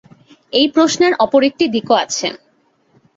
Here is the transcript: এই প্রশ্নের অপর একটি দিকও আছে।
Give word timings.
এই 0.53 0.67
প্রশ্নের 0.75 1.13
অপর 1.19 1.41
একটি 1.49 1.65
দিকও 1.73 1.95
আছে। 2.03 2.27